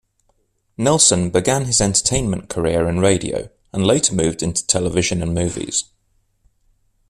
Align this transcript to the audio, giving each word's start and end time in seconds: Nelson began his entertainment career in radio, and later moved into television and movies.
Nelson 0.79 1.29
began 1.29 1.65
his 1.65 1.79
entertainment 1.79 2.49
career 2.49 2.89
in 2.89 3.01
radio, 3.01 3.49
and 3.71 3.85
later 3.85 4.15
moved 4.15 4.41
into 4.41 4.65
television 4.65 5.21
and 5.21 5.35
movies. 5.35 5.83